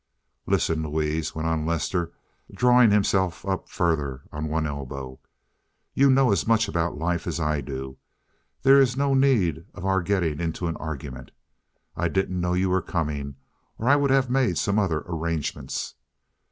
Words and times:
"Listen, 0.47 0.81
Louise," 0.81 1.35
went 1.35 1.47
on 1.47 1.63
Lester, 1.63 2.11
drawing 2.51 2.89
himself 2.89 3.45
up 3.45 3.69
further 3.69 4.21
on 4.31 4.47
one 4.47 4.65
elbow. 4.65 5.19
"You 5.93 6.09
know 6.09 6.31
as 6.31 6.47
much 6.47 6.67
about 6.67 6.97
life 6.97 7.27
as 7.27 7.39
I 7.39 7.61
do. 7.61 7.99
There 8.63 8.81
is 8.81 8.97
no 8.97 9.13
need 9.13 9.67
of 9.75 9.85
our 9.85 10.01
getting 10.01 10.39
into 10.39 10.65
an 10.65 10.75
argument. 10.77 11.29
I 11.95 12.07
didn't 12.07 12.41
know 12.41 12.53
you 12.53 12.71
were 12.71 12.81
coming, 12.81 13.35
or 13.77 13.87
I 13.87 13.95
would 13.95 14.09
have 14.09 14.27
made 14.27 14.59
other 14.75 15.03
arrangements." 15.07 15.93